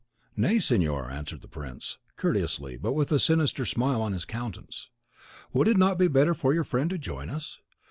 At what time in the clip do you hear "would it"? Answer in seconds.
5.53-5.77